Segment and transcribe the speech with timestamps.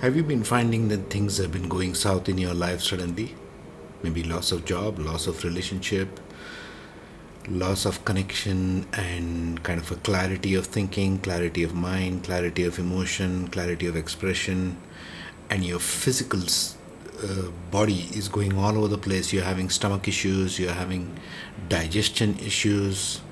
[0.00, 3.34] Have you been finding that things have been going south in your life suddenly?
[4.02, 6.20] Maybe loss of job, loss of relationship,
[7.48, 12.78] loss of connection, and kind of a clarity of thinking, clarity of mind, clarity of
[12.78, 14.76] emotion, clarity of expression,
[15.48, 16.40] and your physical
[17.22, 19.32] uh, body is going all over the place.
[19.32, 21.18] You're having stomach issues, you're having
[21.68, 23.22] digestion issues,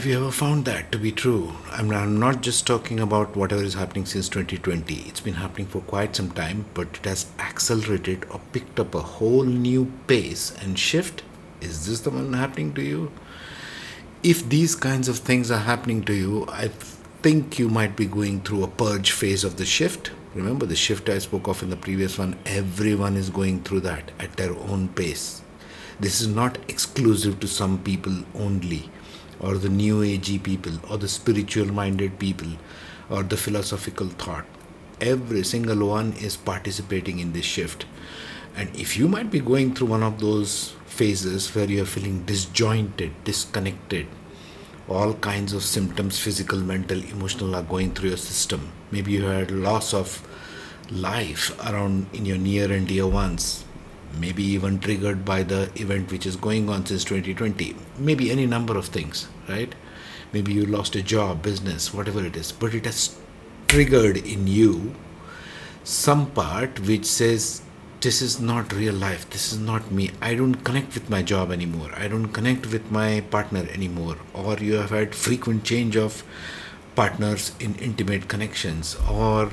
[0.00, 1.52] have you ever found that to be true?
[1.72, 4.94] I'm not just talking about whatever is happening since 2020.
[4.94, 9.02] It's been happening for quite some time, but it has accelerated or picked up a
[9.02, 11.22] whole new pace and shift.
[11.60, 13.12] Is this the one happening to you?
[14.22, 16.68] If these kinds of things are happening to you, I
[17.20, 20.12] think you might be going through a purge phase of the shift.
[20.34, 22.38] Remember the shift I spoke of in the previous one?
[22.46, 25.42] Everyone is going through that at their own pace.
[26.00, 28.88] This is not exclusive to some people only
[29.40, 32.48] or the new agey people or the spiritual minded people
[33.08, 34.44] or the philosophical thought.
[35.00, 37.86] Every single one is participating in this shift.
[38.54, 43.12] And if you might be going through one of those phases where you're feeling disjointed
[43.24, 44.06] disconnected
[44.88, 48.72] all kinds of symptoms physical mental emotional are going through your system.
[48.90, 50.26] Maybe you had loss of
[50.90, 53.64] life around in your near and dear ones
[54.18, 58.76] maybe even triggered by the event which is going on since 2020 maybe any number
[58.76, 59.74] of things right?
[60.32, 63.16] Maybe you lost a job business whatever it is but it has
[63.68, 64.94] triggered in you
[65.84, 67.62] some part which says
[68.00, 69.28] this is not real life.
[69.28, 70.10] This is not me.
[70.22, 71.90] I don't connect with my job anymore.
[71.96, 74.16] I don't connect with my partner anymore.
[74.32, 76.22] Or you have had frequent change of
[76.94, 78.96] partners in intimate connections.
[79.08, 79.50] Or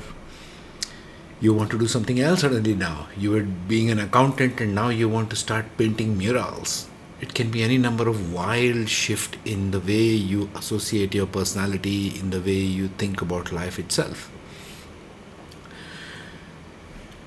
[1.40, 3.06] you want to do something else suddenly now.
[3.16, 6.88] You were being an accountant and now you want to start painting murals.
[7.20, 12.18] It can be any number of wild shift in the way you associate your personality,
[12.18, 14.30] in the way you think about life itself.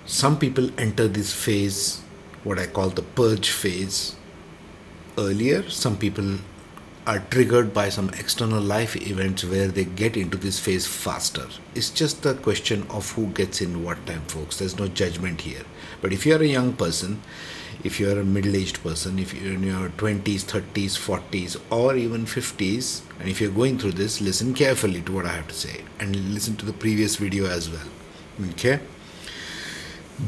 [0.06, 2.02] Some people enter this phase,
[2.44, 4.16] what I call the purge phase,
[5.18, 5.69] earlier.
[5.69, 6.40] Some people
[7.11, 11.45] are triggered by some external life events where they get into this phase faster.
[11.75, 14.59] It's just the question of who gets in what time, folks.
[14.59, 15.63] There's no judgment here.
[16.01, 17.22] But if you're a young person,
[17.83, 22.25] if you're a middle aged person, if you're in your 20s, 30s, 40s, or even
[22.25, 25.83] 50s, and if you're going through this, listen carefully to what I have to say
[25.99, 27.89] and listen to the previous video as well.
[28.51, 28.79] Okay?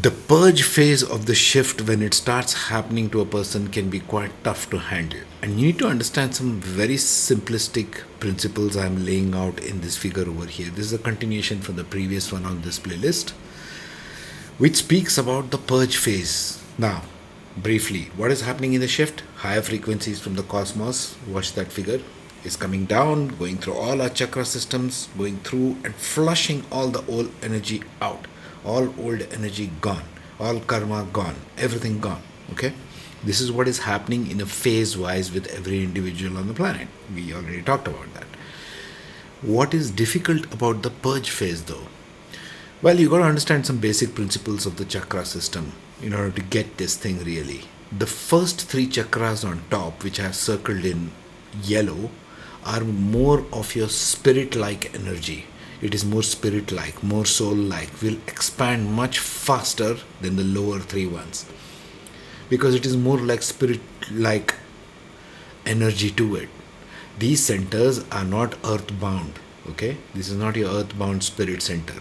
[0.01, 3.99] The purge phase of the shift when it starts happening to a person can be
[3.99, 5.19] quite tough to handle.
[5.43, 10.27] And you need to understand some very simplistic principles i'm laying out in this figure
[10.27, 10.71] over here.
[10.71, 13.31] This is a continuation from the previous one on this playlist
[14.57, 16.59] which speaks about the purge phase.
[16.79, 17.03] Now
[17.55, 19.21] briefly what is happening in the shift?
[19.35, 21.15] Higher frequencies from the cosmos.
[21.27, 22.01] Watch that figure.
[22.43, 27.05] Is coming down going through all our chakra systems going through and flushing all the
[27.05, 28.25] old energy out
[28.65, 30.03] all old energy gone,
[30.39, 32.21] all karma gone, everything gone.
[32.51, 32.73] Okay?
[33.23, 36.87] This is what is happening in a phase wise with every individual on the planet.
[37.15, 38.27] We already talked about that.
[39.41, 41.87] What is difficult about the purge phase though?
[42.81, 46.41] Well, you got to understand some basic principles of the chakra system in order to
[46.41, 47.61] get this thing really.
[47.97, 51.11] The first three chakras on top, which I have circled in
[51.61, 52.09] yellow,
[52.65, 55.45] are more of your spirit like energy
[55.83, 60.79] it is more spirit like, more soul like, will expand much faster than the lower
[60.79, 61.45] three ones
[62.49, 64.55] because it is more like spirit like
[65.65, 66.49] energy to it.
[67.19, 69.39] These centers are not earth bound,
[69.71, 69.97] okay?
[70.13, 71.99] This is not your earth bound spirit center.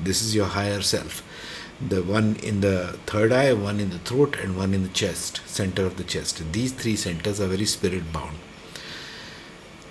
[0.00, 1.22] This is your higher self.
[1.86, 5.40] The one in the third eye, one in the throat, and one in the chest,
[5.46, 6.42] center of the chest.
[6.52, 8.38] These three centers are very spirit bound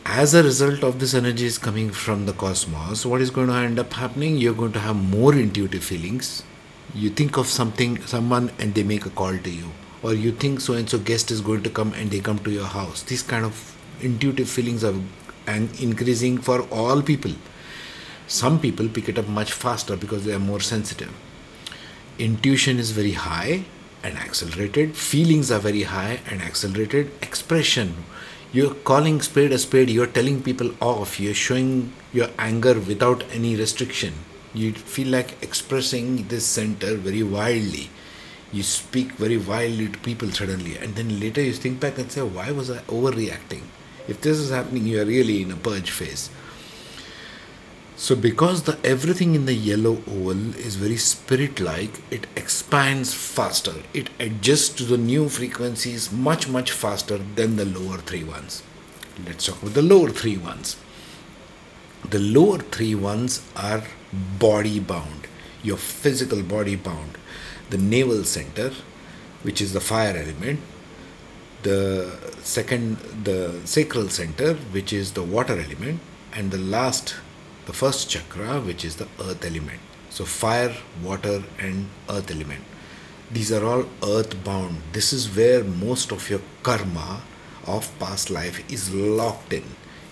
[0.10, 3.54] as a result of this energy is coming from the cosmos, what is going to
[3.54, 4.38] end up happening?
[4.38, 6.44] You're going to have more intuitive feelings.
[6.96, 9.70] You think of something, someone, and they make a call to you,
[10.02, 12.52] or you think so and so guest is going to come and they come to
[12.52, 13.04] your house.
[13.04, 14.96] These kind of intuitive feelings are
[15.46, 17.34] and increasing for all people.
[18.28, 21.14] Some people pick it up much faster because they are more sensitive.
[22.18, 23.66] Intuition is very high
[24.04, 24.96] and accelerated.
[24.96, 27.12] Feelings are very high and accelerated.
[27.22, 28.06] Expression
[28.54, 33.56] you're calling spade a spade, you're telling people off, you're showing your anger without any
[33.56, 34.14] restriction.
[34.54, 37.90] You feel like expressing this center very wildly.
[38.52, 42.22] You speak very wildly to people suddenly, and then later you think back and say,
[42.22, 43.64] Why was I overreacting?
[44.08, 46.30] If this is happening, you are really in a purge phase.
[48.00, 53.74] So because the everything in the yellow oval is very spirit like, it expands faster.
[53.92, 58.62] It adjusts to the new frequencies much much faster than the lower three ones.
[59.26, 60.78] Let's talk about the lower three ones.
[62.08, 63.84] The lower three ones are
[64.38, 65.28] body bound,
[65.64, 67.18] your physical body bound.
[67.72, 68.74] The navel center,
[69.42, 70.60] which is the fire element,
[71.64, 76.00] the second, the sacral center, which is the water element,
[76.32, 77.16] and the last,
[77.68, 79.82] the first chakra, which is the earth element.
[80.10, 80.74] So, fire,
[81.04, 82.64] water, and earth element.
[83.30, 84.78] These are all earth bound.
[84.94, 87.22] This is where most of your karma
[87.66, 89.66] of past life is locked in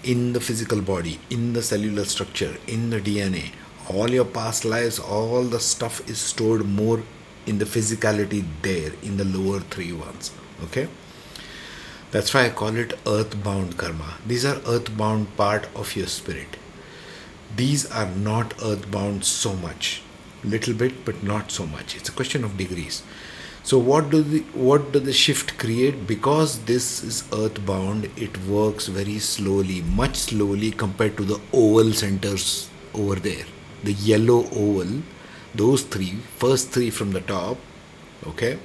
[0.04, 3.54] in the physical body, in the cellular structure, in the DNA.
[3.90, 7.02] All your past lives, all the stuff is stored more
[7.48, 10.32] in the physicality there, in the lower three ones.
[10.66, 10.90] Okay?
[12.12, 14.18] That's why I call it earthbound karma.
[14.28, 16.58] These are earthbound part of your spirit.
[17.56, 20.02] These are not earthbound so much.
[20.44, 21.96] Little bit, but not so much.
[21.96, 23.04] It's a question of degrees.
[23.64, 26.06] So what do the what do the shift create?
[26.06, 32.70] Because this is earthbound, it works very slowly, much slowly compared to the oval centers
[32.94, 33.46] over there.
[33.84, 35.02] The yellow oval,
[35.56, 37.58] those three, first three from the top,
[38.28, 38.60] okay,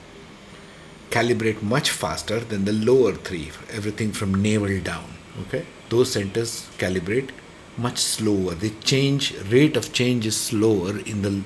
[1.10, 5.14] calibrate much faster than the lower three, everything from navel down.
[5.46, 7.30] Okay, those centers calibrate
[7.80, 8.54] much slower.
[8.54, 11.42] The change rate of change is slower in the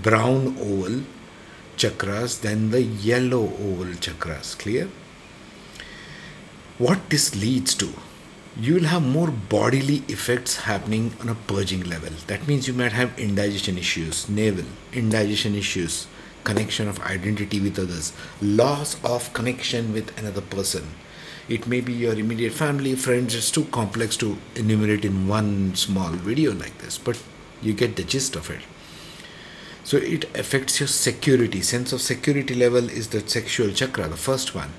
[0.00, 1.02] brown oval
[1.76, 4.58] chakras than the yellow oval chakras.
[4.58, 4.88] Clear?
[6.78, 7.92] What this leads to?
[8.60, 12.10] You will have more bodily effects happening on a purging level.
[12.26, 16.06] That means you might have indigestion issues, navel, indigestion issues,
[16.44, 20.86] connection of identity with others, loss of connection with another person.
[21.48, 26.10] It may be your immediate family, friends, it's too complex to enumerate in one small
[26.10, 27.20] video like this, but
[27.60, 28.60] you get the gist of it.
[29.82, 31.60] So it affects your security.
[31.60, 34.70] Sense of security level is the sexual chakra the first one.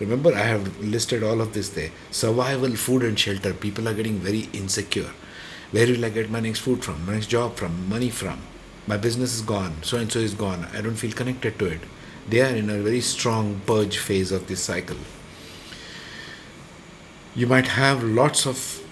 [0.00, 1.92] Remember i have listed all of this there.
[2.10, 3.54] Survival food and shelter.
[3.54, 5.12] People are getting very insecure.
[5.70, 8.40] Where will i get my next food from my next job from money from?
[8.88, 9.76] My business is gone.
[9.84, 10.66] So and so is gone.
[10.74, 11.80] I don't feel connected to it.
[12.28, 14.98] They are in a very strong purge phase of this cycle
[17.34, 18.82] you might have lots of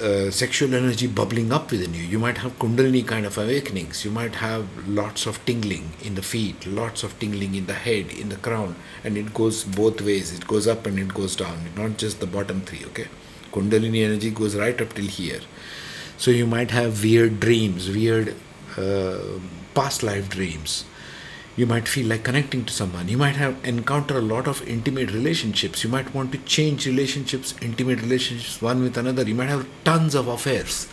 [0.00, 2.02] uh, sexual energy bubbling up within you.
[2.02, 4.02] You might have Kundalini kind of awakenings.
[4.04, 8.10] You might have lots of tingling in the feet, lots of tingling in the head,
[8.10, 10.32] in the crown, and it goes both ways.
[10.32, 13.08] It goes up and it goes down, not just the bottom three, okay?
[13.52, 15.40] Kundalini energy goes right up till here.
[16.16, 18.36] So you might have weird dreams, weird
[18.78, 19.18] uh,
[19.74, 20.84] past life dreams
[21.60, 23.06] you might feel like connecting to someone.
[23.08, 25.84] You might have encounter a lot of intimate relationships.
[25.84, 29.24] You might want to change relationships intimate relationships one with another.
[29.28, 30.88] You might have tons of affairs.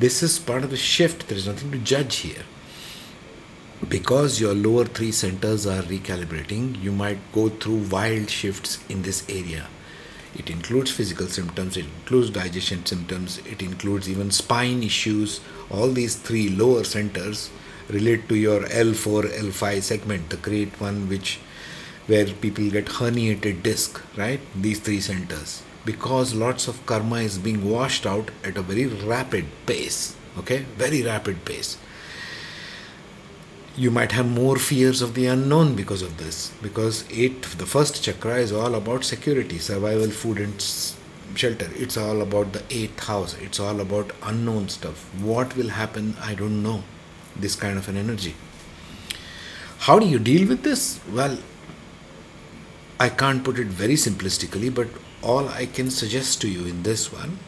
[0.00, 1.28] This is part of the shift.
[1.28, 2.42] There is nothing to judge here.
[3.88, 9.24] Because your lower three centers are recalibrating you might go through wild shifts in this
[9.28, 9.68] area.
[10.34, 15.40] It includes physical symptoms it includes digestion symptoms it includes even spine issues.
[15.70, 17.50] All these three lower centers
[17.90, 21.40] relate to your L4, L5 segment, the great one which
[22.06, 24.40] where people get herniated disc, right?
[24.54, 25.62] These three centers.
[25.84, 30.16] Because lots of karma is being washed out at a very rapid pace.
[30.38, 30.64] Okay?
[30.76, 31.78] Very rapid pace.
[33.76, 36.52] You might have more fears of the unknown because of this.
[36.60, 40.60] Because it the first chakra is all about security, survival, food and
[41.36, 41.70] shelter.
[41.76, 43.36] It's all about the eighth house.
[43.40, 45.08] It's all about unknown stuff.
[45.22, 46.82] What will happen, I don't know
[47.36, 48.34] this kind of an energy.
[49.80, 51.00] How do you deal with this?
[51.10, 51.38] Well,
[52.98, 54.88] I can't put it very simplistically, but
[55.22, 57.38] all I can suggest to you in this one,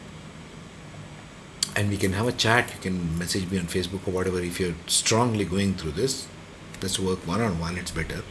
[1.75, 4.59] and we can have a chat, you can message me on Facebook or whatever if
[4.59, 6.27] you're strongly going through this.
[6.81, 8.23] Let's work one on one, it's better.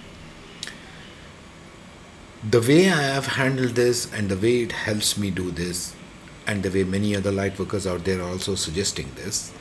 [2.48, 5.94] The way I have handled this and the way it helps me do this,
[6.46, 9.52] and the way many other light workers out there are also suggesting this,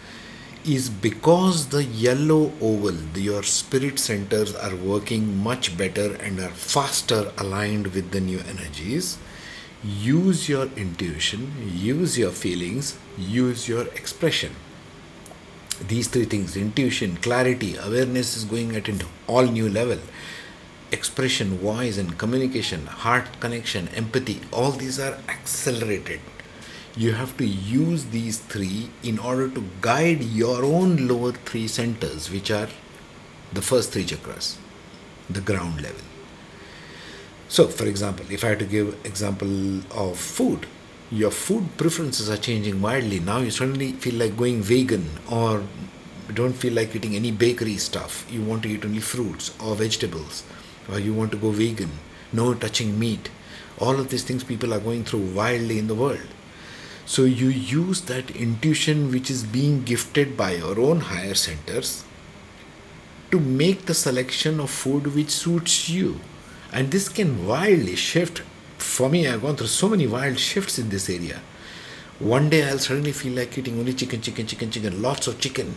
[0.66, 7.32] is because the yellow oval, your spirit centers are working much better and are faster
[7.38, 9.18] aligned with the new energies.
[9.84, 14.56] Use your intuition, use your feelings, use your expression.
[15.88, 20.00] These three things intuition, clarity, awareness is going at an all new level.
[20.92, 26.20] Expression, voice, and communication, heart connection, empathy, all these are accelerated
[26.96, 32.30] you have to use these three in order to guide your own lower three centers
[32.30, 32.68] which are
[33.54, 34.58] the first three chakras
[35.30, 36.02] the ground level.
[37.48, 40.68] So for example if i had to give example of food
[41.12, 43.20] your food preferences are changing wildly.
[43.20, 45.64] Now you suddenly feel like going vegan or
[46.34, 48.26] don't feel like eating any bakery stuff.
[48.32, 50.44] You want to eat only fruits or vegetables
[50.90, 51.92] or you want to go vegan
[52.34, 53.30] no touching meat.
[53.80, 56.28] All of these things people are going through wildly in the world
[57.06, 62.04] So you use that intuition which is being gifted by your own higher centers
[63.32, 66.20] to make the selection of food which suits you.
[66.72, 68.44] And this can wildly shift.
[68.78, 71.42] For me, I've gone through so many wild shifts in this area.
[72.20, 75.76] One day I'll suddenly feel like eating only chicken, chicken, chicken, chicken, lots of chicken.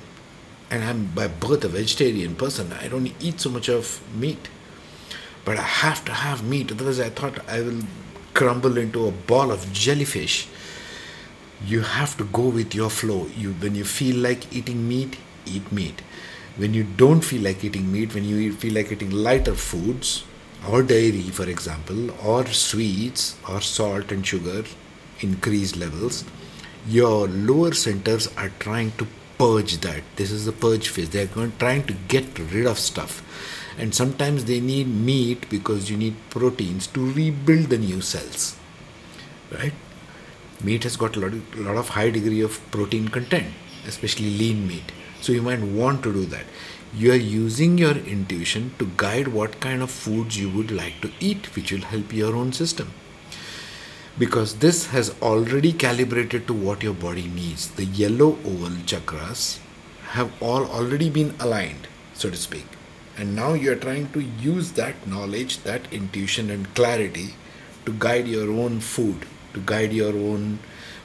[0.70, 2.72] And I'm by birth a vegetarian person.
[2.72, 4.48] I don't eat so much of meat.
[5.44, 7.82] But I have to have meat, otherwise, I thought I will
[8.32, 10.48] crumble into a ball of jellyfish.
[11.66, 13.26] You have to go with your flow.
[13.36, 15.16] You, when you feel like eating meat,
[15.46, 16.02] eat meat.
[16.56, 20.24] When you don't feel like eating meat, when you feel like eating lighter foods,
[20.68, 24.64] or dairy, for example, or sweets, or salt and sugar,
[25.20, 26.24] increased levels,
[26.86, 29.06] your lower centers are trying to
[29.38, 30.02] purge that.
[30.16, 31.10] This is the purge phase.
[31.10, 33.22] They are trying to get rid of stuff
[33.78, 38.56] and sometimes they need meat because you need proteins to rebuild the new cells
[39.52, 39.72] right
[40.62, 43.46] meat has got a lot, lot of high degree of protein content
[43.86, 44.92] especially lean meat.
[45.20, 46.44] So you might want to do that.
[46.94, 51.10] You are using your intuition to guide what kind of foods you would like to
[51.18, 52.92] eat which will help your own system.
[54.16, 57.70] Because this has already calibrated to what your body needs.
[57.70, 59.58] The yellow oval chakras
[60.10, 62.66] have all already been aligned so to speak.
[63.16, 67.34] And now you are trying to use that knowledge, that intuition and clarity
[67.86, 70.58] to guide your own food, to guide your own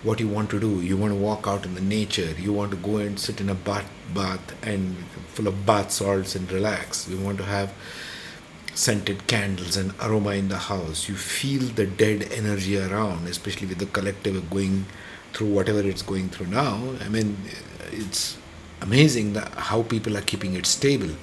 [0.03, 0.81] what you want to do.
[0.81, 2.33] You want to walk out in the nature.
[2.37, 4.95] You want to go and sit in a bath, bath and
[5.27, 7.07] full of bath salts and relax.
[7.09, 7.73] You want to have
[8.73, 11.09] scented candles and aroma in the house.
[11.09, 14.85] You feel the dead energy around, especially with the collective going
[15.33, 16.93] through whatever it's going through now.
[17.01, 17.37] I mean,
[17.91, 18.37] it's
[18.81, 21.15] amazing how people are keeping it stable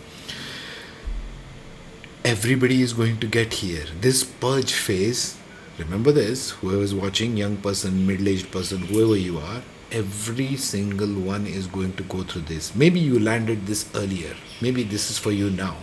[2.27, 3.85] everybody is going to get here.
[4.01, 5.39] This purge phase,
[5.79, 11.15] remember this, whoever is watching, young person, middle aged person, whoever you are, every single
[11.21, 12.75] one is going to go through this.
[12.75, 14.35] Maybe you landed this earlier.
[14.61, 15.77] Maybe this is for you now.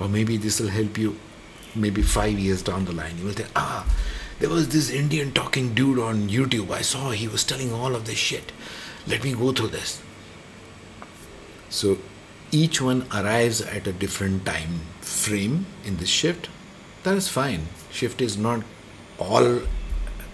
[0.00, 1.18] Or maybe this will help you
[1.74, 3.18] maybe five years down the line.
[3.18, 3.86] You will think, ah,
[4.38, 6.70] there was this Indian talking dude on YouTube.
[6.70, 8.52] I saw he was telling all of this shit.
[9.06, 10.00] Let me go through this.
[11.68, 11.98] So
[12.50, 16.48] each one arrives at a different time frame in this shift,
[17.02, 17.66] that is fine.
[17.90, 18.62] Shift is not
[19.18, 19.60] all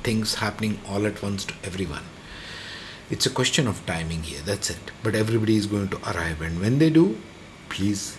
[0.02, 2.04] things happening all at once to everyone.
[3.10, 4.92] It's a question of timing here, that's it.
[5.02, 7.18] But everybody is going to arrive, and when they do,
[7.68, 8.16] please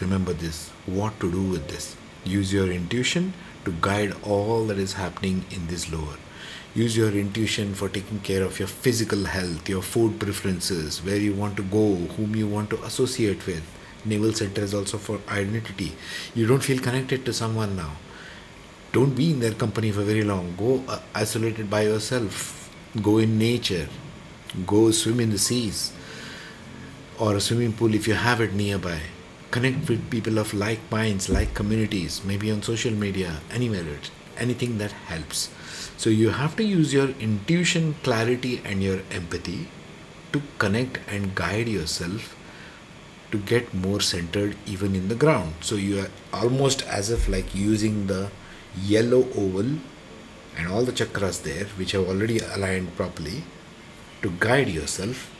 [0.00, 1.96] remember this what to do with this.
[2.24, 3.32] Use your intuition
[3.64, 6.16] to guide all that is happening in this lower
[6.74, 11.32] use your intuition for taking care of your physical health, your food preferences, where you
[11.32, 13.62] want to go, whom you want to associate with.
[14.04, 15.92] Navel center is also for identity.
[16.34, 17.92] You don't feel connected to someone now.
[18.94, 20.54] Don't be in their company for very long.
[20.56, 22.70] Go uh, isolated by yourself.
[23.02, 23.88] Go in nature.
[24.64, 25.92] Go swim in the seas
[27.18, 29.00] or a swimming pool if you have it nearby.
[29.50, 33.98] Connect with people of like minds, like communities, maybe on social media, anywhere,
[34.36, 35.50] anything that helps.
[35.96, 39.68] So you have to use your intuition, clarity, and your empathy
[40.32, 42.36] to connect and guide yourself
[43.32, 45.54] to get more centered even in the ground.
[45.60, 48.30] So you are almost as if like using the
[48.82, 49.78] yellow oval
[50.56, 53.44] and all the chakras there, which have already aligned properly,
[54.22, 55.30] to guide yourself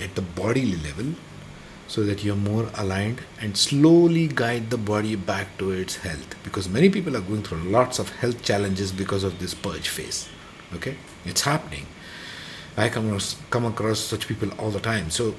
[0.00, 1.14] at the bodily level
[1.86, 6.34] so that you're more aligned and slowly guide the body back to its health.
[6.42, 10.28] Because many people are going through lots of health challenges because of this purge phase.
[10.72, 10.96] Okay?
[11.24, 11.86] It's happening.
[12.76, 15.10] I come across, come across such people all the time.
[15.10, 15.34] So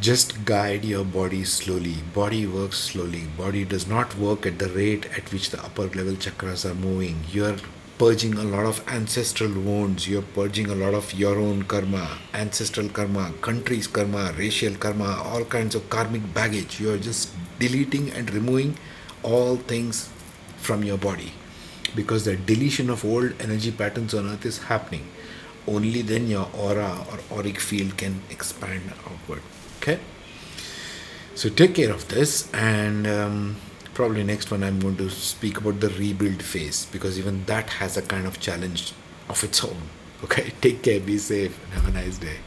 [0.00, 5.06] just guide your body slowly body works slowly body does not work at the rate
[5.18, 7.56] at which the upper level chakras are moving you're
[8.02, 12.88] purging a lot of ancestral wounds, you're purging a lot of your own karma, ancestral
[12.88, 16.80] karma, country's karma, racial karma, all kinds of karmic baggage.
[16.80, 17.30] You're just
[17.60, 18.76] deleting and removing
[19.22, 20.10] all things
[20.56, 21.32] from your body
[21.94, 25.06] because the deletion of old energy patterns on earth is happening.
[25.68, 29.42] Only then your aura or auric field can expand outward.
[29.82, 29.98] Okay?
[31.34, 33.06] So take care of this and.
[33.06, 33.56] Um,
[33.94, 37.96] probably next one i'm going to speak about the rebuild phase because even that has
[37.96, 38.92] a kind of challenge
[39.28, 39.82] of its own
[40.24, 42.38] okay take care be safe and have a nice day